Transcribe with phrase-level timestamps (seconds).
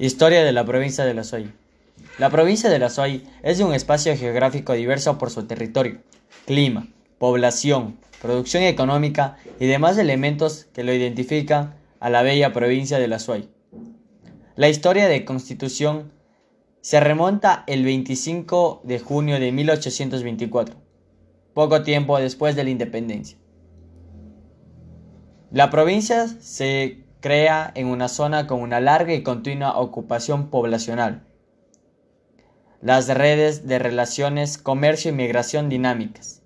[0.00, 1.52] Historia de la provincia de La Suay.
[2.18, 5.98] La provincia de La Suay es un espacio geográfico diverso por su territorio,
[6.46, 6.88] clima,
[7.18, 13.18] población, producción económica y demás elementos que lo identifican a la bella provincia de La
[13.18, 13.50] Suay.
[14.56, 16.10] La historia de constitución
[16.80, 20.76] se remonta el 25 de junio de 1824,
[21.52, 23.36] poco tiempo después de la independencia.
[25.50, 31.22] La provincia se crea en una zona con una larga y continua ocupación poblacional.
[32.80, 36.42] Las redes de relaciones, comercio y migración dinámicas.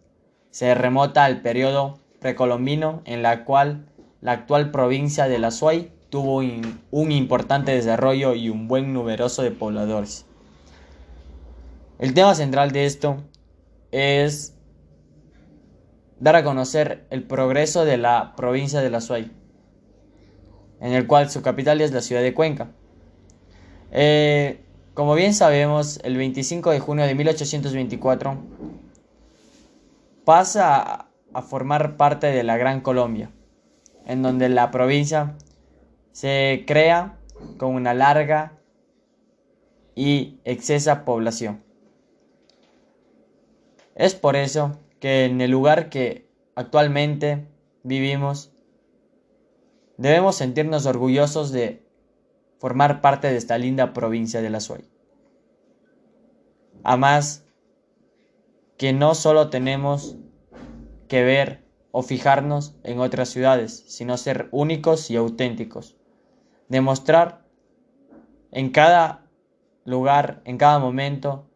[0.50, 3.86] Se remota al periodo precolombino en la cual
[4.20, 6.42] la actual provincia de la Suay tuvo
[6.90, 10.26] un importante desarrollo y un buen numeroso de pobladores.
[11.98, 13.18] El tema central de esto
[13.92, 14.56] es
[16.18, 19.30] dar a conocer el progreso de la provincia de la Suay
[20.80, 22.70] en el cual su capital es la ciudad de Cuenca.
[23.90, 24.60] Eh,
[24.94, 28.36] como bien sabemos, el 25 de junio de 1824
[30.24, 33.30] pasa a formar parte de la Gran Colombia,
[34.06, 35.36] en donde la provincia
[36.12, 37.18] se crea
[37.58, 38.58] con una larga
[39.94, 41.62] y excesa población.
[43.94, 47.46] Es por eso que en el lugar que actualmente
[47.82, 48.53] vivimos
[49.96, 51.86] Debemos sentirnos orgullosos de
[52.58, 54.88] formar parte de esta linda provincia de la Suay.
[56.82, 57.44] Además,
[58.76, 60.16] que no solo tenemos
[61.08, 65.96] que ver o fijarnos en otras ciudades, sino ser únicos y auténticos.
[66.68, 67.46] Demostrar
[68.50, 69.30] en cada
[69.84, 71.48] lugar, en cada momento,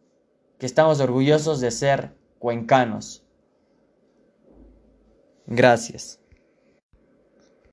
[0.58, 3.24] que estamos orgullosos de ser cuencanos.
[5.46, 6.20] Gracias.